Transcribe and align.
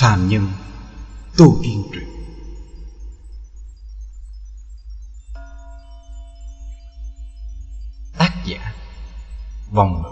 phàm 0.00 0.28
nhân 0.28 0.48
tu 1.36 1.60
tiên 1.62 1.84
truyện 1.92 2.08
tác 8.18 8.30
giả, 8.46 8.74
vòng 9.70 10.02
ngữ 10.02 10.10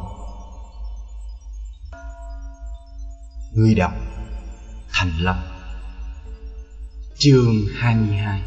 người 3.53 3.75
đọc, 3.75 3.93
thành 4.93 5.13
lâm. 5.19 5.37
Chương 7.19 7.55
22 7.75 8.43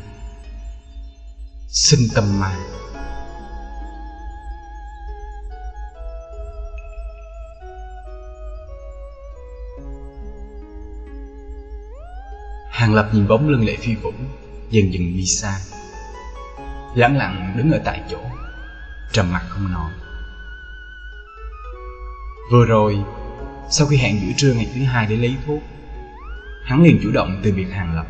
sinh 1.67 2.07
tâm 2.15 2.39
ma. 2.39 2.59
Hàng 12.89 12.95
Lập 12.95 13.09
nhìn 13.13 13.27
bóng 13.27 13.49
lưng 13.49 13.65
lệ 13.65 13.75
phi 13.79 13.95
vũ, 13.95 14.11
Dần 14.69 14.93
dần 14.93 15.17
đi 15.17 15.25
xa. 15.25 15.59
Lặng 16.95 17.17
lặng 17.17 17.53
đứng 17.57 17.71
ở 17.71 17.79
tại 17.85 18.01
chỗ, 18.09 18.17
Trầm 19.11 19.31
mặt 19.31 19.45
không 19.49 19.71
nói. 19.71 19.91
Vừa 22.51 22.65
rồi, 22.65 22.97
Sau 23.69 23.87
khi 23.87 23.97
hẹn 23.97 24.19
giữa 24.21 24.33
trưa 24.37 24.53
ngày 24.53 24.67
thứ 24.75 24.83
hai 24.83 25.05
để 25.05 25.15
lấy 25.15 25.35
thuốc, 25.47 25.59
Hắn 26.63 26.83
liền 26.83 26.99
chủ 27.03 27.11
động 27.11 27.39
từ 27.43 27.51
biệt 27.51 27.67
Hàng 27.71 27.95
Lập. 27.95 28.07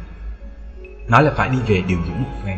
Nói 1.07 1.23
là 1.23 1.31
phải 1.35 1.49
đi 1.49 1.57
về 1.67 1.81
điều 1.87 1.99
dưỡng 2.07 2.23
một 2.23 2.39
phen. 2.45 2.57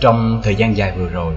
Trong 0.00 0.40
thời 0.44 0.54
gian 0.54 0.76
dài 0.76 0.96
vừa 0.96 1.08
rồi, 1.08 1.34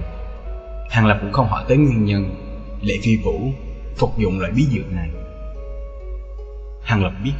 Hàng 0.90 1.06
Lập 1.06 1.18
cũng 1.20 1.32
không 1.32 1.48
hỏi 1.48 1.64
tới 1.68 1.76
nguyên 1.76 2.04
nhân 2.04 2.34
Lệ 2.82 2.94
Phi 3.02 3.16
Vũ 3.16 3.52
phục 3.96 4.18
dụng 4.18 4.40
loại 4.40 4.52
bí 4.52 4.66
dược 4.72 4.92
này. 4.92 5.10
Hàng 6.84 7.02
Lập 7.02 7.12
biết 7.24 7.32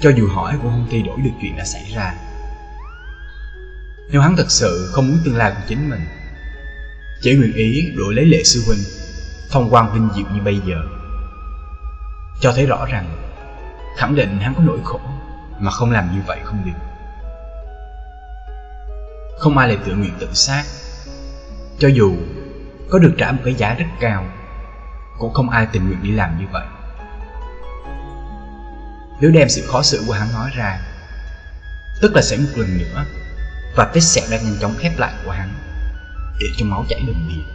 cho 0.00 0.10
dù 0.10 0.28
hỏi 0.28 0.58
cũng 0.62 0.70
không 0.70 0.86
thay 0.90 1.02
đổi 1.02 1.18
được 1.20 1.30
chuyện 1.40 1.56
đã 1.56 1.64
xảy 1.64 1.84
ra. 1.94 2.14
Nếu 4.10 4.20
hắn 4.20 4.36
thật 4.36 4.50
sự 4.50 4.90
không 4.92 5.08
muốn 5.08 5.18
tương 5.24 5.36
lai 5.36 5.50
của 5.50 5.62
chính 5.68 5.90
mình, 5.90 6.00
Chỉ 7.20 7.36
nguyện 7.36 7.52
ý 7.54 7.92
đổi 7.96 8.14
lấy 8.14 8.24
lệ 8.24 8.42
sư 8.44 8.62
huynh, 8.66 8.84
Phong 9.50 9.74
quan 9.74 9.92
vinh 9.94 10.08
diệu 10.16 10.24
như 10.34 10.42
bây 10.42 10.60
giờ, 10.66 10.82
Cho 12.40 12.52
thấy 12.52 12.66
rõ 12.66 12.86
rằng 12.86 13.06
Khẳng 13.96 14.14
định 14.14 14.38
hắn 14.40 14.54
có 14.54 14.62
nỗi 14.62 14.78
khổ 14.84 15.00
Mà 15.58 15.70
không 15.70 15.90
làm 15.90 16.12
như 16.14 16.20
vậy 16.26 16.38
không 16.44 16.62
được. 16.64 16.80
Không 19.38 19.58
ai 19.58 19.68
lại 19.68 19.78
tự 19.86 19.94
nguyện 19.94 20.12
tự 20.20 20.28
sát, 20.32 20.64
Cho 21.78 21.88
dù 21.88 22.16
có 22.90 22.98
được 22.98 23.14
trả 23.18 23.32
một 23.32 23.40
cái 23.44 23.54
giá 23.54 23.74
rất 23.74 23.86
cao, 24.00 24.26
Cũng 25.18 25.32
không 25.32 25.50
ai 25.50 25.66
tình 25.72 25.86
nguyện 25.86 26.02
đi 26.02 26.10
làm 26.10 26.38
như 26.38 26.44
vậy 26.52 26.64
nếu 29.20 29.30
đem 29.30 29.48
sự 29.48 29.66
khó 29.66 29.82
xử 29.82 30.02
của 30.06 30.12
hắn 30.12 30.32
nói 30.32 30.50
ra, 30.54 30.80
Tức 32.00 32.14
là 32.14 32.22
sẽ 32.22 32.36
một 32.36 32.48
lần 32.56 32.78
nữa, 32.78 33.04
Và 33.76 33.90
vết 33.94 34.00
sẹo 34.00 34.24
đang 34.30 34.44
nhanh 34.44 34.56
chóng 34.60 34.74
khép 34.78 34.92
lại 34.98 35.12
của 35.24 35.30
hắn, 35.30 35.48
Để 36.40 36.46
cho 36.56 36.66
máu 36.66 36.84
chảy 36.88 37.00
đầm 37.06 37.28
đìa. 37.28 37.52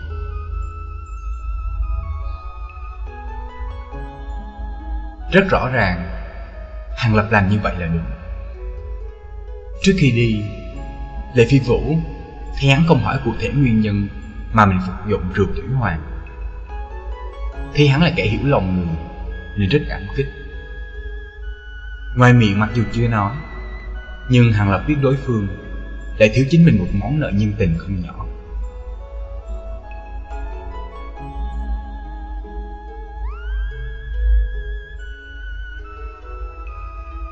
Rất 5.31 5.49
rõ 5.49 5.69
ràng 5.73 6.07
Hàng 6.97 7.15
Lập 7.15 7.27
làm 7.31 7.49
như 7.49 7.59
vậy 7.63 7.73
là 7.79 7.87
đúng. 7.87 8.05
Trước 9.83 9.93
khi 9.97 10.11
đi, 10.11 10.43
Lệ 11.35 11.47
Phi 11.49 11.59
Vũ 11.59 11.97
Thì 12.59 12.69
hắn 12.69 12.83
không 12.87 13.03
hỏi 13.03 13.19
cụ 13.25 13.31
thể 13.39 13.49
nguyên 13.49 13.81
nhân 13.81 14.07
Mà 14.53 14.65
mình 14.65 14.79
phục 14.85 14.95
dụng 15.09 15.33
rượu 15.33 15.47
thủy 15.55 15.63
hoàng. 15.79 16.01
Thì 17.73 17.87
hắn 17.87 18.01
là 18.01 18.11
kẻ 18.15 18.25
hiểu 18.25 18.41
lòng 18.43 18.75
người, 18.77 18.95
Nên 19.57 19.69
rất 19.69 19.79
cảm 19.89 20.01
kích. 20.15 20.40
Ngoài 22.15 22.33
miệng 22.33 22.59
mặc 22.59 22.69
dù 22.75 22.83
chưa 22.93 23.07
nói, 23.07 23.35
Nhưng 24.29 24.51
Hàng 24.51 24.71
Lập 24.71 24.83
biết 24.87 24.95
đối 25.01 25.15
phương 25.25 25.47
Lại 26.17 26.31
thiếu 26.33 26.45
chính 26.49 26.65
mình 26.65 26.77
một 26.79 26.87
món 26.93 27.19
nợ 27.19 27.31
nhân 27.33 27.53
tình 27.57 27.77
không 27.77 28.01
nhỏ. 28.01 28.25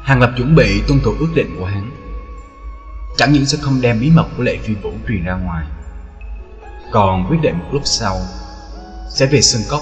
Hàng 0.04 0.22
Lập 0.22 0.34
chuẩn 0.38 0.56
bị 0.56 0.84
tuân 0.88 1.00
thủ 1.00 1.14
ước 1.20 1.30
định 1.36 1.56
của 1.60 1.66
hắn. 1.66 1.92
Chẳng 3.18 3.34
những 3.34 3.46
sẽ 3.46 3.58
không 3.62 3.82
đem 3.82 4.00
bí 4.00 4.12
mật 4.12 4.26
của 4.38 4.44
lệ 4.44 4.58
phi 4.64 4.74
vũ 4.76 4.92
truyền 5.08 5.24
ra 5.24 5.34
ngoài, 5.34 5.66
Còn 6.92 7.26
quyết 7.30 7.38
định 7.42 7.60
một 7.60 7.70
lúc 7.72 7.82
sau 7.86 8.18
Sẽ 9.10 9.26
về 9.26 9.42
sân 9.42 9.62
cốc, 9.70 9.82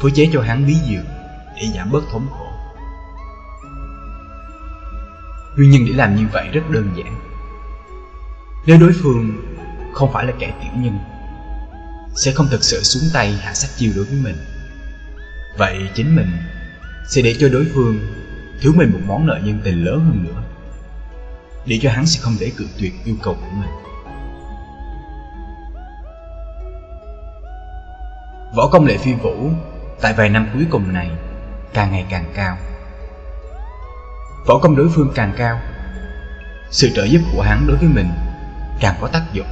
Phối 0.00 0.10
chế 0.14 0.30
cho 0.32 0.42
hắn 0.42 0.66
bí 0.66 0.74
dược 0.74 1.04
Để 1.56 1.68
giảm 1.74 1.90
bớt 1.90 2.02
thống 2.12 2.26
khổ 2.30 2.41
Nguyên 5.56 5.70
nhân 5.70 5.84
để 5.86 5.92
làm 5.92 6.16
như 6.16 6.26
vậy 6.32 6.48
rất 6.52 6.70
đơn 6.70 6.90
giản. 6.96 7.14
Nếu 8.66 8.78
đối 8.80 8.92
phương 9.02 9.42
không 9.92 10.12
phải 10.12 10.26
là 10.26 10.32
kẻ 10.38 10.52
tiểu 10.60 10.70
nhân, 10.76 10.98
Sẽ 12.14 12.32
không 12.32 12.48
thực 12.50 12.64
sự 12.64 12.82
xuống 12.82 13.02
tay 13.12 13.32
hạ 13.32 13.54
sát 13.54 13.68
chiêu 13.76 13.92
đối 13.96 14.04
với 14.04 14.18
mình. 14.24 14.36
Vậy 15.58 15.78
chính 15.94 16.16
mình 16.16 16.28
sẽ 17.08 17.22
để 17.22 17.36
cho 17.38 17.48
đối 17.48 17.66
phương 17.74 18.00
thiếu 18.60 18.72
mình 18.76 18.92
một 18.92 19.00
món 19.06 19.26
nợ 19.26 19.40
nhân 19.44 19.60
tình 19.64 19.84
lớn 19.84 20.04
hơn 20.04 20.24
nữa, 20.24 20.42
Để 21.66 21.78
cho 21.82 21.90
hắn 21.90 22.06
sẽ 22.06 22.20
không 22.22 22.36
để 22.40 22.52
cự 22.56 22.66
tuyệt 22.78 22.92
yêu 23.04 23.16
cầu 23.22 23.34
của 23.34 23.56
mình. 23.56 23.70
Võ 28.56 28.68
công 28.68 28.86
lệ 28.86 28.96
phi 28.98 29.14
vũ 29.14 29.50
Tại 30.00 30.12
vài 30.12 30.28
năm 30.28 30.48
cuối 30.54 30.66
cùng 30.70 30.92
này 30.92 31.10
Càng 31.74 31.90
ngày 31.90 32.06
càng 32.10 32.32
cao 32.34 32.56
võ 34.46 34.58
công 34.58 34.76
đối 34.76 34.88
phương 34.88 35.12
càng 35.14 35.32
cao, 35.36 35.60
sự 36.70 36.90
trợ 36.94 37.04
giúp 37.04 37.20
của 37.32 37.42
hắn 37.42 37.66
đối 37.66 37.76
với 37.76 37.88
mình 37.88 38.10
càng 38.80 38.94
có 39.00 39.08
tác 39.08 39.22
dụng. 39.32 39.46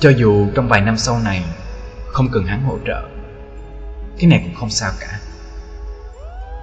Cho 0.00 0.10
dù 0.10 0.46
trong 0.54 0.68
vài 0.68 0.80
năm 0.80 0.96
sau 0.96 1.18
này 1.18 1.44
không 2.12 2.28
cần 2.32 2.44
hắn 2.44 2.62
hỗ 2.62 2.78
trợ, 2.86 3.02
cái 4.18 4.30
này 4.30 4.40
cũng 4.44 4.54
không 4.54 4.70
sao 4.70 4.92
cả. 5.00 5.18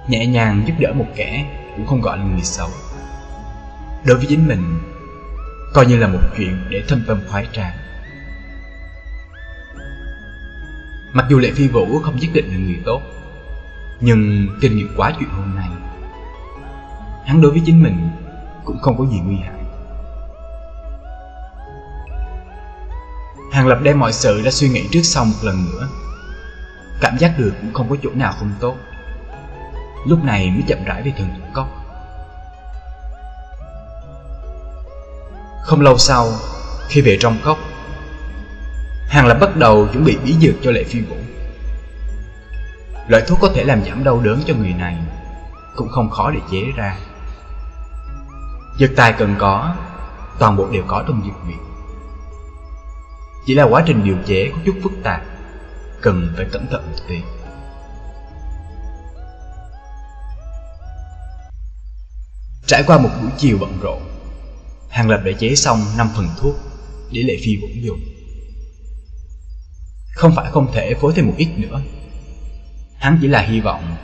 Nhẹ 0.08 0.26
nhàng 0.26 0.64
giúp 0.66 0.74
đỡ 0.78 0.92
một 0.92 1.06
kẻ 1.16 1.44
cũng 1.76 1.86
không 1.86 2.00
gọi 2.00 2.18
là 2.18 2.24
người 2.24 2.42
xấu. 2.42 2.68
Đối 4.04 4.16
với 4.16 4.26
chính 4.28 4.48
mình, 4.48 4.80
coi 5.74 5.86
như 5.86 5.96
là 5.96 6.06
một 6.06 6.20
chuyện 6.36 6.64
để 6.70 6.82
thâm 6.88 7.04
tâm 7.06 7.20
khoái 7.28 7.46
trà 7.52 7.74
mặc 11.14 11.26
dù 11.28 11.38
lệ 11.38 11.50
phi 11.54 11.68
vũ 11.68 11.98
không 11.98 12.16
nhất 12.16 12.30
định 12.34 12.48
là 12.48 12.56
người 12.56 12.80
tốt, 12.84 13.02
nhưng 14.00 14.48
kinh 14.60 14.76
nghiệm 14.76 14.88
quá 14.96 15.12
chuyện 15.18 15.28
hôm 15.28 15.54
nay 15.56 15.68
hắn 17.26 17.40
đối 17.40 17.50
với 17.50 17.62
chính 17.66 17.82
mình 17.82 18.10
cũng 18.64 18.78
không 18.82 18.98
có 18.98 19.06
gì 19.06 19.20
nguy 19.24 19.36
hại. 19.36 19.64
Hàng 23.52 23.66
Lập 23.66 23.78
đem 23.82 23.98
mọi 24.00 24.12
sự 24.12 24.42
đã 24.44 24.50
suy 24.50 24.68
nghĩ 24.68 24.88
trước 24.90 25.02
sau 25.02 25.24
một 25.24 25.36
lần 25.42 25.64
nữa. 25.64 25.88
Cảm 27.00 27.18
giác 27.18 27.34
được 27.38 27.52
cũng 27.60 27.72
không 27.74 27.90
có 27.90 27.96
chỗ 28.02 28.10
nào 28.14 28.34
không 28.38 28.50
tốt. 28.60 28.76
Lúc 30.06 30.24
này 30.24 30.50
mới 30.50 30.62
chậm 30.68 30.78
rãi 30.84 31.02
về 31.02 31.12
thần 31.18 31.28
thủ 31.28 31.44
cốc. 31.52 31.68
Không 35.62 35.80
lâu 35.80 35.98
sau, 35.98 36.32
khi 36.88 37.00
về 37.00 37.18
trong 37.20 37.38
cốc, 37.44 37.58
Hàng 39.08 39.26
Lập 39.26 39.38
bắt 39.40 39.56
đầu 39.56 39.88
chuẩn 39.92 40.04
bị 40.04 40.16
bí 40.24 40.34
dược 40.40 40.54
cho 40.62 40.70
Lệ 40.70 40.84
Phi 40.84 41.00
Vũ. 41.00 41.16
Loại 43.08 43.22
thuốc 43.26 43.38
có 43.40 43.50
thể 43.54 43.64
làm 43.64 43.84
giảm 43.84 44.04
đau 44.04 44.20
đớn 44.20 44.40
cho 44.46 44.54
người 44.54 44.72
này 44.72 44.96
cũng 45.76 45.88
không 45.88 46.10
khó 46.10 46.30
để 46.30 46.40
chế 46.50 46.62
ra. 46.76 46.96
Dược 48.78 48.90
tài 48.96 49.12
cần 49.12 49.34
có, 49.38 49.76
Toàn 50.38 50.56
bộ 50.56 50.68
đều 50.72 50.84
có 50.86 51.04
trong 51.06 51.22
dược 51.24 51.46
viện 51.46 51.58
Chỉ 53.46 53.54
là 53.54 53.64
quá 53.64 53.84
trình 53.86 54.04
điều 54.04 54.16
chế 54.26 54.50
có 54.52 54.58
chút 54.66 54.74
phức 54.82 54.92
tạp, 55.02 55.22
Cần 56.00 56.32
phải 56.36 56.46
cẩn 56.52 56.66
thận 56.70 56.86
một 56.90 56.98
tí. 57.08 57.16
Trải 62.66 62.82
qua 62.86 62.98
một 62.98 63.08
buổi 63.22 63.30
chiều 63.38 63.58
bận 63.60 63.78
rộn, 63.82 64.02
Hàng 64.90 65.10
Lập 65.10 65.20
đã 65.24 65.32
chế 65.38 65.54
xong 65.54 65.78
5 65.98 66.08
phần 66.16 66.28
thuốc 66.38 66.54
Để 67.12 67.22
Lệ 67.22 67.36
Phi 67.44 67.56
Vũ 67.56 67.68
dùng. 67.74 68.00
Không 70.14 70.32
phải 70.36 70.50
không 70.50 70.72
thể 70.72 70.94
phối 71.00 71.12
thêm 71.16 71.26
một 71.26 71.34
ít 71.36 71.48
nữa. 71.56 71.80
Hắn 72.98 73.18
chỉ 73.20 73.28
là 73.28 73.40
hy 73.42 73.60
vọng 73.60 73.96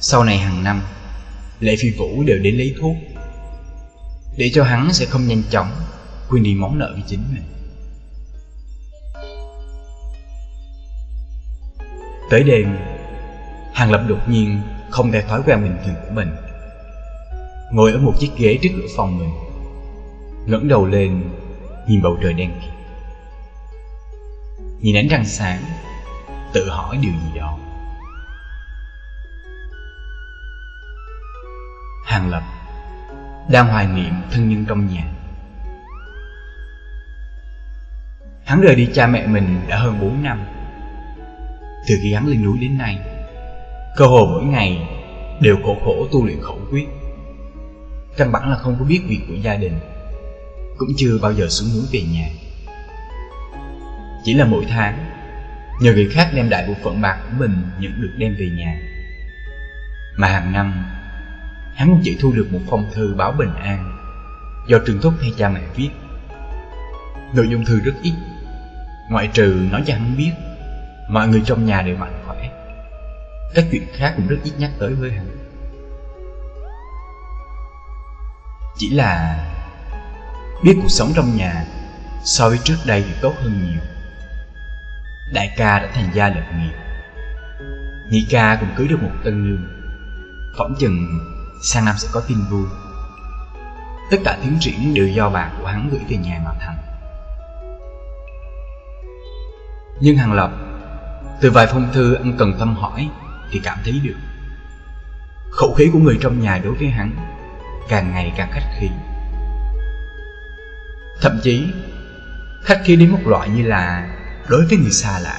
Sau 0.00 0.24
này 0.24 0.38
hàng 0.38 0.64
năm, 0.64 0.82
Lệ 1.60 1.76
Phi 1.78 1.90
Vũ 1.90 2.22
đều 2.26 2.38
đến 2.38 2.56
lấy 2.56 2.74
thuốc 2.80 2.96
để 4.36 4.50
cho 4.54 4.64
hắn 4.64 4.92
sẽ 4.92 5.06
không 5.06 5.26
nhanh 5.26 5.42
chóng 5.50 5.70
quên 6.28 6.42
đi 6.42 6.54
món 6.54 6.78
nợ 6.78 6.90
với 6.92 7.02
chính 7.06 7.20
mình. 7.32 7.42
Tới 12.30 12.42
đêm, 12.42 12.76
Hàng 13.74 13.90
Lập 13.90 14.04
đột 14.08 14.28
nhiên 14.28 14.60
không 14.90 15.12
theo 15.12 15.22
thói 15.22 15.42
quen 15.46 15.62
bình 15.62 15.76
thường 15.84 15.94
của 16.02 16.14
mình. 16.14 16.28
Ngồi 17.72 17.92
ở 17.92 17.98
một 17.98 18.12
chiếc 18.18 18.30
ghế 18.36 18.58
trước 18.62 18.68
cửa 18.76 18.88
phòng 18.96 19.18
mình, 19.18 19.30
ngẩng 20.46 20.68
đầu 20.68 20.86
lên 20.86 21.22
nhìn 21.88 22.02
bầu 22.02 22.18
trời 22.22 22.32
đen 22.32 22.50
kịt. 22.62 22.70
Nhìn 24.80 24.96
ánh 24.96 25.08
trăng 25.08 25.24
sáng, 25.24 25.62
tự 26.52 26.68
hỏi 26.68 26.96
điều 26.96 27.12
gì 27.12 27.38
đó. 27.38 27.58
Hàng 32.04 32.30
Lập 32.30 32.42
đang 33.50 33.68
hoài 33.68 33.86
niệm 33.86 34.12
thân 34.30 34.48
nhân 34.48 34.64
trong 34.68 34.86
nhà. 34.86 35.04
Hắn 38.44 38.60
rời 38.60 38.74
đi 38.74 38.88
cha 38.94 39.06
mẹ 39.06 39.26
mình 39.26 39.60
đã 39.68 39.78
hơn 39.78 40.00
4 40.00 40.22
năm. 40.22 40.44
Từ 41.88 41.94
khi 42.02 42.12
hắn 42.14 42.26
lên 42.26 42.44
núi 42.44 42.58
đến 42.60 42.78
nay, 42.78 42.98
cơ 43.96 44.06
hồ 44.06 44.26
mỗi 44.32 44.44
ngày 44.44 44.88
đều 45.40 45.56
khổ 45.64 45.76
khổ 45.84 46.06
tu 46.12 46.24
luyện 46.24 46.40
khẩu 46.40 46.58
quyết. 46.70 46.86
Căn 48.16 48.32
bản 48.32 48.50
là 48.50 48.56
không 48.56 48.76
có 48.78 48.84
biết 48.84 49.00
việc 49.08 49.20
của 49.28 49.34
gia 49.34 49.56
đình, 49.56 49.78
cũng 50.78 50.88
chưa 50.96 51.18
bao 51.22 51.32
giờ 51.32 51.48
xuống 51.48 51.68
núi 51.74 51.84
về 51.92 52.02
nhà. 52.14 52.28
Chỉ 54.24 54.34
là 54.34 54.44
mỗi 54.44 54.64
tháng, 54.68 54.98
nhờ 55.80 55.92
người 55.92 56.08
khác 56.08 56.30
đem 56.34 56.50
đại 56.50 56.66
bộ 56.68 56.74
phận 56.84 57.00
bạc 57.00 57.18
của 57.22 57.36
mình 57.38 57.62
nhận 57.78 58.02
được 58.02 58.12
đem 58.18 58.34
về 58.38 58.48
nhà. 58.56 58.80
Mà 60.16 60.28
hàng 60.28 60.52
năm, 60.52 60.84
hắn 61.74 62.00
chỉ 62.04 62.16
thu 62.20 62.32
được 62.32 62.48
một 62.52 62.60
phong 62.70 62.90
thư 62.94 63.14
báo 63.14 63.32
bình 63.32 63.54
an 63.54 63.98
do 64.66 64.78
Trương 64.86 65.00
Thúc 65.00 65.14
hay 65.20 65.32
cha 65.38 65.48
mẹ 65.48 65.60
viết. 65.76 65.90
Nội 67.34 67.48
dung 67.48 67.64
thư 67.64 67.80
rất 67.80 67.94
ít, 68.02 68.12
ngoại 69.10 69.28
trừ 69.32 69.68
nói 69.70 69.82
cho 69.86 69.94
hắn 69.94 70.16
biết 70.16 70.32
mọi 71.08 71.28
người 71.28 71.42
trong 71.46 71.66
nhà 71.66 71.82
đều 71.82 71.96
mạnh 71.96 72.22
khỏe. 72.26 72.50
Các 73.54 73.64
chuyện 73.70 73.86
khác 73.96 74.12
cũng 74.16 74.26
rất 74.26 74.36
ít 74.44 74.52
nhắc 74.58 74.70
tới 74.78 74.94
với 74.94 75.10
hắn. 75.10 75.26
Chỉ 78.76 78.90
là 78.90 79.44
biết 80.64 80.74
cuộc 80.82 80.88
sống 80.88 81.12
trong 81.16 81.36
nhà 81.36 81.64
so 82.24 82.48
với 82.48 82.58
trước 82.64 82.76
đây 82.86 83.04
thì 83.06 83.14
tốt 83.22 83.34
hơn 83.42 83.60
nhiều. 83.64 83.80
Đại 85.34 85.54
ca 85.56 85.78
đã 85.78 85.88
thành 85.94 86.08
gia 86.14 86.28
lập 86.28 86.44
nghiệp, 86.58 86.74
nhị 88.10 88.26
ca 88.30 88.56
cũng 88.60 88.68
cưới 88.76 88.88
được 88.88 89.02
một 89.02 89.12
tân 89.24 89.44
nương. 89.44 89.66
Phỏng 90.58 90.74
chừng 90.78 91.18
sang 91.62 91.84
năm 91.84 91.94
sẽ 91.98 92.08
có 92.12 92.20
tin 92.28 92.38
vui. 92.50 92.64
Tất 94.10 94.16
cả 94.24 94.38
tiến 94.42 94.56
triển 94.60 94.94
đều 94.94 95.08
do 95.08 95.30
bà 95.30 95.50
của 95.60 95.66
hắn 95.66 95.88
gửi 95.92 96.00
về 96.08 96.16
nhà 96.16 96.40
mà 96.44 96.50
thành. 96.60 96.76
Nhưng 100.00 100.16
Hàng 100.16 100.32
Lập, 100.32 100.50
từ 101.40 101.50
vài 101.50 101.66
phong 101.66 101.92
thư 101.92 102.14
anh 102.14 102.32
cần 102.38 102.54
tâm 102.58 102.76
hỏi 102.76 103.08
thì 103.50 103.60
cảm 103.64 103.78
thấy 103.84 104.00
được 104.04 104.16
khẩu 105.52 105.74
khí 105.74 105.90
của 105.92 105.98
người 105.98 106.18
trong 106.20 106.40
nhà 106.40 106.58
đối 106.64 106.74
với 106.74 106.88
hắn 106.88 107.10
càng 107.88 108.12
ngày 108.12 108.32
càng 108.36 108.50
khách 108.52 108.68
khí 108.80 108.88
thậm 111.20 111.40
chí 111.42 111.66
khách 112.64 112.80
khí 112.84 112.96
đến 112.96 113.10
một 113.10 113.26
loại 113.26 113.48
như 113.48 113.62
là 113.62 114.14
đối 114.48 114.66
với 114.66 114.78
người 114.78 114.90
xa 114.90 115.18
lạ 115.18 115.38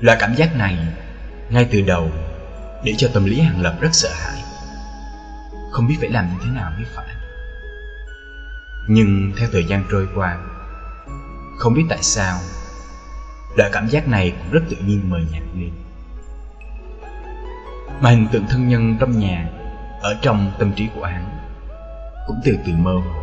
loại 0.00 0.18
cảm 0.20 0.34
giác 0.34 0.56
này 0.56 0.78
ngay 1.50 1.68
từ 1.72 1.80
đầu 1.80 2.10
để 2.84 2.94
cho 2.98 3.08
tâm 3.14 3.24
lý 3.24 3.40
hàng 3.40 3.62
lập 3.62 3.76
rất 3.80 3.90
sợ 3.92 4.10
hãi. 4.12 4.42
Không 5.70 5.86
biết 5.86 5.96
phải 6.00 6.10
làm 6.10 6.28
như 6.28 6.36
thế 6.44 6.50
nào 6.50 6.72
mới 6.76 6.84
phải. 6.94 7.06
Nhưng 8.88 9.32
theo 9.38 9.48
thời 9.52 9.64
gian 9.64 9.84
trôi 9.90 10.08
qua, 10.14 10.38
không 11.58 11.74
biết 11.74 11.84
tại 11.88 12.02
sao, 12.02 12.38
loại 13.56 13.70
cảm 13.72 13.88
giác 13.88 14.08
này 14.08 14.30
cũng 14.38 14.52
rất 14.52 14.62
tự 14.70 14.76
nhiên 14.76 15.10
mờ 15.10 15.18
nhạt 15.32 15.42
đi 15.54 15.70
mà 18.02 18.10
hình 18.10 18.28
tượng 18.32 18.46
thân 18.48 18.68
nhân 18.68 18.96
trong 19.00 19.18
nhà, 19.18 19.48
ở 20.00 20.18
trong 20.22 20.52
tâm 20.58 20.72
trí 20.76 20.88
của 20.94 21.04
hắn, 21.04 21.38
cũng 22.26 22.40
từ 22.44 22.58
từ 22.66 22.72
mơ 22.72 22.94
hồ. 22.94 23.22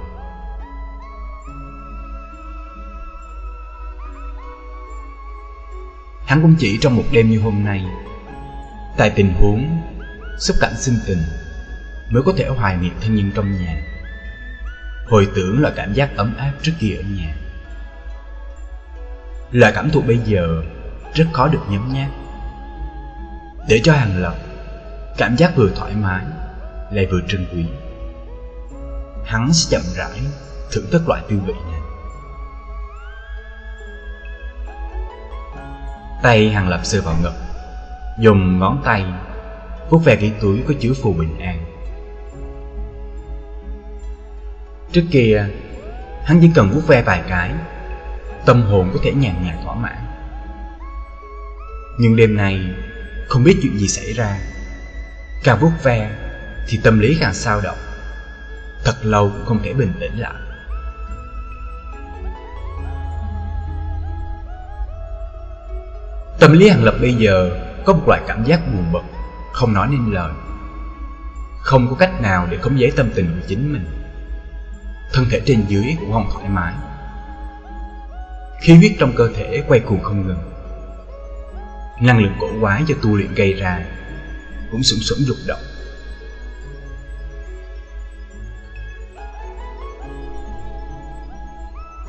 Hắn 6.26 6.42
cũng 6.42 6.56
chỉ 6.60 6.78
trong 6.82 6.96
một 6.96 7.04
đêm 7.12 7.30
như 7.30 7.42
hôm 7.42 7.64
nay 7.64 7.86
tại 9.00 9.10
tình 9.10 9.34
huống 9.34 9.81
xúc 10.38 10.57
cảnh 10.60 10.74
sinh 10.75 11.00
tình 11.07 11.24
mới 12.10 12.24
có 12.25 12.34
thể 12.38 12.48
hoài 12.48 12.78
niệm 12.78 12.94
thân 13.01 13.16
nhân 13.16 13.31
trong 13.36 13.51
nhà. 13.51 13.81
Hồi 15.07 15.28
tưởng 15.36 15.62
là 15.62 15.72
cảm 15.75 15.94
giác 15.94 16.10
ấm 16.18 16.36
áp 16.38 16.51
trước 16.62 16.72
kia 16.80 16.96
ở 16.96 17.04
nhà. 17.04 17.36
Là 19.51 19.72
cảm 19.72 19.90
thụ 19.90 20.01
bây 20.01 20.18
giờ 20.25 20.63
rất 21.13 21.25
khó 21.34 21.48
được 21.48 21.60
nhấm 21.69 21.94
nháp. 21.94 22.10
Để 23.68 23.81
cho 23.84 23.94
hàng 23.94 24.18
lập, 24.18 24.36
cảm 25.18 25.36
giác 25.38 25.54
vừa 25.56 25.69
thoải 25.75 25.95
mái 25.95 26.25
lại 26.92 27.06
vừa 27.06 27.22
trân 27.28 27.45
quý. 27.54 27.66
Hắn 29.25 29.54
sẽ 29.54 29.78
chậm 29.78 29.81
rãi 29.95 30.19
thưởng 30.72 30.86
thức 30.92 31.10
loại 31.10 31.22
tư 31.30 31.40
vị 31.45 31.54
này. 31.72 31.81
Tay 36.24 36.50
hàng 36.50 36.69
lập 36.69 36.80
sờ 36.84 37.02
vào 37.02 37.16
ngực 37.22 37.49
dùng 38.19 38.60
ngón 38.60 38.81
tay 38.86 39.06
vuốt 39.89 40.00
về 40.00 40.16
cái 40.16 40.33
túi 40.42 40.63
có 40.68 40.74
chứa 40.80 40.94
phù 41.04 41.13
bình 41.13 41.39
an. 41.39 41.66
Trước 44.92 45.04
kia, 45.12 45.45
hắn 46.25 46.39
chỉ 46.42 46.50
cần 46.56 46.69
vuốt 46.69 46.88
ve 46.88 47.01
vài 47.01 47.24
cái, 47.30 47.51
tâm 48.45 48.62
hồn 48.62 48.89
có 48.94 49.00
thể 49.04 49.13
nhàn 49.13 49.36
nhạt 49.45 49.56
thỏa 49.63 49.75
mãn. 49.75 49.98
Nhưng 52.00 52.16
đêm 52.16 52.36
nay, 52.36 52.62
không 53.27 53.44
biết 53.44 53.60
chuyện 53.62 53.77
gì 53.77 53.88
xảy 53.88 54.13
ra. 54.13 54.39
Càng 55.44 55.60
vuốt 55.60 55.71
ve 55.83 56.12
thì 56.68 56.80
tâm 56.83 57.00
lý 57.00 57.18
càng 57.19 57.33
sao 57.33 57.62
động. 57.62 57.77
Thật 58.86 58.95
lâu 59.04 59.30
cũng 59.30 59.45
không 59.45 59.60
thể 59.63 59.74
bình 59.74 59.94
tĩnh 60.00 60.19
lại. 60.19 60.33
Tâm 66.39 66.54
lý 66.54 66.69
hàng 66.69 66.83
lập 66.83 66.95
bây 67.01 67.13
giờ 67.13 67.69
có 67.86 67.94
một 67.94 68.04
loại 68.08 68.22
cảm 68.28 68.44
giác 68.44 68.74
buồn 68.74 68.92
bực, 68.92 69.04
không 69.54 69.74
nói 69.74 69.88
nên 69.92 70.14
lời. 70.14 70.31
Không 71.62 71.88
có 71.90 71.96
cách 71.96 72.22
nào 72.22 72.48
để 72.52 72.58
khống 72.58 72.80
chế 72.80 72.92
tâm 72.96 73.10
tình 73.16 73.40
của 73.40 73.48
chính 73.48 73.74
mình. 73.74 73.86
Thân 75.14 75.26
thể 75.30 75.42
trên 75.46 75.66
dưới 75.68 75.96
cũng 76.00 76.14
không 76.14 76.30
thoải 76.34 76.50
mái. 76.50 76.74
Khí 78.62 78.74
huyết 78.74 78.92
trong 79.00 79.14
cơ 79.16 79.30
thể 79.36 79.64
quay 79.68 79.80
cuồng 79.80 80.04
không 80.04 80.28
ngừng. 80.28 80.52
Năng 82.02 82.20
lượng 82.20 82.36
cổ 82.40 82.48
quái 82.62 82.84
do 82.88 82.96
tu 83.02 83.16
luyện 83.16 83.34
gây 83.34 83.54
ra 83.54 83.86
cũng 84.72 84.84
sủng 84.84 85.00
sủng 85.00 85.20
dục 85.20 85.38
động. 85.48 85.62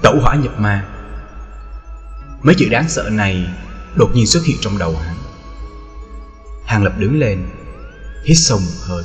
Tẩu 0.02 0.20
hỏa 0.20 0.34
nhập 0.34 0.61
ma. 0.61 0.84
Mấy 2.43 2.55
chữ 2.58 2.69
đáng 2.70 2.88
sợ 2.88 3.08
này 3.12 3.46
đột 3.94 4.10
nhiên 4.15 4.27
xuất 4.27 4.44
hiện 4.44 4.56
trong 4.60 4.79
đầu 4.79 4.96
hắn 4.96 5.17
hàng 6.70 6.84
lập 6.84 6.93
đứng 6.98 7.19
lên, 7.19 7.46
hít 8.24 8.36
sâu 8.39 8.58
một 8.58 8.86
hơi. 8.86 9.05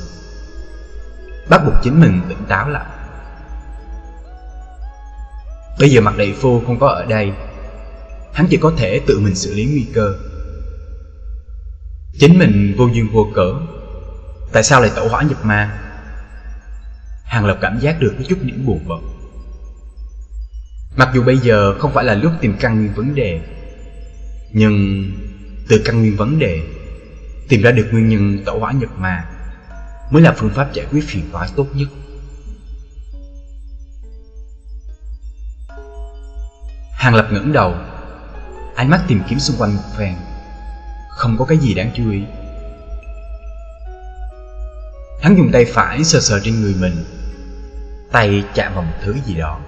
Bắt 1.48 1.62
buộc 1.66 1.74
chính 1.82 2.00
mình 2.00 2.20
tỉnh 2.28 2.38
táo 2.48 2.68
lại. 2.68 2.86
Bây 5.78 5.90
giờ 5.90 6.00
mặt 6.00 6.14
đại 6.18 6.34
phu 6.40 6.60
không 6.66 6.78
có 6.78 6.88
ở 6.88 7.04
đây. 7.04 7.32
Hắn 8.32 8.46
chỉ 8.50 8.56
có 8.56 8.72
thể 8.78 9.00
tự 9.06 9.20
mình 9.20 9.34
xử 9.34 9.54
lý 9.54 9.64
nguy 9.64 9.86
cơ. 9.94 10.14
Chính 12.18 12.38
mình 12.38 12.74
vô 12.78 12.86
duyên 12.86 13.08
vô 13.12 13.28
cớ. 13.34 13.54
Tại 14.52 14.62
sao 14.62 14.80
lại 14.80 14.90
tẩu 14.96 15.08
hỏa 15.08 15.22
nhập 15.22 15.44
ma? 15.44 15.78
Hàng 17.24 17.46
Lập 17.46 17.58
cảm 17.60 17.78
giác 17.80 18.00
được 18.00 18.14
có 18.18 18.24
chút 18.28 18.38
điểm 18.42 18.66
buồn 18.66 18.84
bực. 18.88 19.00
Mặc 20.96 21.08
dù 21.14 21.22
bây 21.22 21.38
giờ 21.38 21.74
không 21.78 21.92
phải 21.92 22.04
là 22.04 22.14
lúc 22.14 22.32
tìm 22.40 22.56
căn 22.60 22.76
nguyên 22.76 22.94
vấn 22.94 23.14
đề, 23.14 23.40
Nhưng 24.52 25.04
từ 25.68 25.82
căn 25.84 26.00
nguyên 26.00 26.16
vấn 26.16 26.38
đề 26.38 26.75
Tìm 27.48 27.62
ra 27.62 27.70
được 27.70 27.88
nguyên 27.92 28.08
nhân 28.08 28.38
tạo 28.44 28.58
hỏa 28.58 28.72
nhập 28.72 28.90
ma 28.98 29.24
Mới 30.10 30.22
là 30.22 30.32
phương 30.36 30.50
pháp 30.50 30.72
giải 30.72 30.86
quyết 30.90 31.04
phiền 31.06 31.28
toái 31.32 31.48
tốt 31.56 31.66
nhất. 31.74 31.88
Hàng 36.92 37.14
Lập 37.14 37.28
ngẩng 37.30 37.52
đầu, 37.52 37.74
Ánh 38.74 38.90
mắt 38.90 39.00
tìm 39.08 39.22
kiếm 39.28 39.38
xung 39.38 39.56
quanh 39.56 39.76
một 39.76 39.82
phen, 39.96 40.14
Không 41.10 41.36
có 41.38 41.44
cái 41.44 41.58
gì 41.58 41.74
đáng 41.74 41.90
chú 41.94 42.10
ý. 42.10 42.22
Hắn 45.22 45.36
dùng 45.36 45.52
tay 45.52 45.64
phải 45.64 46.04
sờ 46.04 46.20
sờ 46.20 46.40
trên 46.44 46.60
người 46.60 46.74
mình, 46.80 47.04
Tay 48.12 48.44
chạm 48.54 48.74
vào 48.74 48.82
một 48.82 48.94
thứ 49.04 49.14
gì 49.24 49.34
đó. 49.34 49.60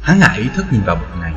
Hắn 0.00 0.20
hạ 0.20 0.34
ý 0.38 0.48
thức 0.56 0.66
nhìn 0.70 0.82
vào 0.82 0.96
vật 0.96 1.20
này 1.20 1.32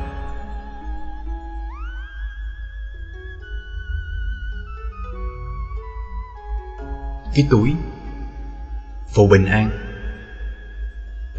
Cái 7.36 7.48
túi. 7.50 7.76
Phụ 9.14 9.28
bình 9.28 9.46
an. 9.46 9.70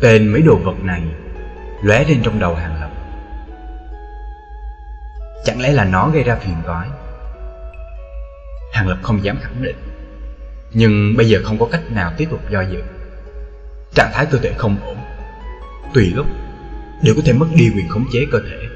Tên 0.00 0.28
mấy 0.28 0.42
đồ 0.42 0.56
vật 0.56 0.76
này 0.82 1.02
lóe 1.82 2.04
lên 2.04 2.20
trong 2.22 2.38
đầu 2.38 2.54
hàng 2.54 2.80
lập. 2.80 2.90
Chẳng 5.44 5.60
lẽ 5.60 5.72
là 5.72 5.84
nó 5.84 6.08
gây 6.08 6.22
ra 6.22 6.36
phiền 6.36 6.56
toái? 6.64 6.88
Hàng 8.72 8.88
lập 8.88 8.98
không 9.02 9.24
dám 9.24 9.38
khẳng 9.42 9.62
định. 9.62 9.76
Nhưng 10.72 11.16
bây 11.16 11.28
giờ 11.28 11.38
không 11.44 11.58
có 11.58 11.68
cách 11.72 11.82
nào 11.90 12.12
tiếp 12.16 12.28
tục 12.30 12.40
do 12.50 12.60
dự. 12.60 12.82
Trạng 13.94 14.10
thái 14.14 14.26
cơ 14.26 14.38
thể 14.38 14.52
không 14.58 14.76
ổn. 14.84 14.96
Tùy 15.94 16.12
lúc, 16.14 16.26
đều 17.02 17.14
có 17.14 17.22
thể 17.24 17.32
mất 17.32 17.46
đi 17.54 17.70
quyền 17.76 17.88
khống 17.88 18.04
chế 18.12 18.26
cơ 18.32 18.38
thể. 18.50 18.68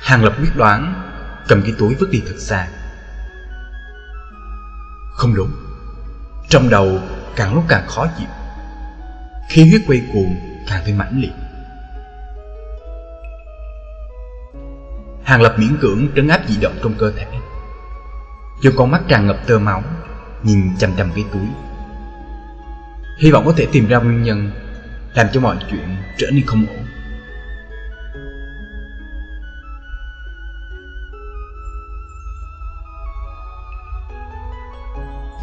Hàng 0.00 0.24
lập 0.24 0.34
quyết 0.40 0.56
đoán 0.56 0.94
cầm 1.48 1.62
cái 1.62 1.72
túi 1.78 1.94
vứt 1.94 2.10
đi 2.10 2.22
thật 2.26 2.36
xa. 2.38 2.68
Không 5.16 5.34
đúng 5.34 5.50
Trong 6.48 6.68
đầu 6.68 6.98
càng 7.36 7.54
lúc 7.54 7.64
càng 7.68 7.86
khó 7.86 8.06
chịu. 8.18 8.28
Khí 9.48 9.68
huyết 9.70 9.82
quay 9.86 10.02
cuồng 10.12 10.36
càng 10.68 10.82
thêm 10.86 10.98
mãnh 10.98 11.20
liệt. 11.20 11.32
Hàng 15.24 15.42
Lập 15.42 15.54
miễn 15.58 15.76
cưỡng 15.80 16.08
trấn 16.16 16.28
áp 16.28 16.40
dị 16.48 16.56
động 16.60 16.78
trong 16.82 16.94
cơ 16.98 17.12
thể. 17.16 17.26
Dù 18.62 18.70
con 18.76 18.90
mắt 18.90 19.02
tràn 19.08 19.26
ngập 19.26 19.46
tơ 19.46 19.58
máu, 19.58 19.82
Nhìn 20.42 20.76
chằm 20.78 20.90
chằm 20.96 21.10
cái 21.14 21.24
túi. 21.32 21.46
Hy 23.18 23.30
vọng 23.30 23.46
có 23.46 23.52
thể 23.56 23.66
tìm 23.72 23.88
ra 23.88 23.98
nguyên 23.98 24.22
nhân 24.22 24.50
Làm 25.14 25.26
cho 25.32 25.40
mọi 25.40 25.56
chuyện 25.70 25.96
trở 26.18 26.30
nên 26.30 26.46
không 26.46 26.66
ổn. 26.66 26.85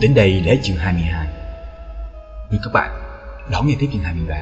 Đến 0.04 0.14
đây 0.14 0.42
là 0.46 0.52
hết 0.52 0.58
chương 0.64 0.78
22 0.78 1.28
như 2.52 2.58
các 2.64 2.74
bạn 2.74 2.92
đón 3.52 3.68
nghe 3.68 3.76
tiếp 3.80 3.88
chương 3.94 4.02
23 4.02 4.36